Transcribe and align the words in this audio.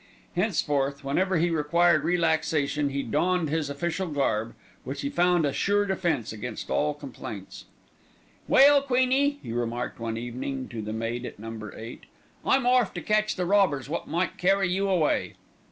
Henceforth, 0.35 1.03
whenever 1.03 1.37
he 1.37 1.51
required 1.51 2.03
relaxation, 2.03 2.89
he 2.89 3.03
donned 3.03 3.51
his 3.51 3.69
official 3.69 4.07
garb, 4.07 4.55
which 4.83 5.01
he 5.01 5.11
found 5.11 5.45
a 5.45 5.53
sure 5.53 5.85
defence 5.85 6.33
against 6.33 6.71
all 6.71 6.95
complaints. 6.95 7.65
"Well, 8.47 8.81
Queenie," 8.81 9.37
he 9.43 9.51
remarked 9.53 9.99
one 9.99 10.17
evening 10.17 10.69
to 10.69 10.81
the 10.81 10.91
maid 10.91 11.23
at 11.27 11.37
Number 11.37 11.71
Eight, 11.77 12.05
"I'm 12.43 12.65
orf 12.65 12.91
to 12.95 13.01
catch 13.03 13.35
the 13.35 13.45
robbers 13.45 13.89
wot 13.89 14.07
might 14.09 14.39
carry 14.39 14.73
you 14.73 14.89
away." 14.89 15.35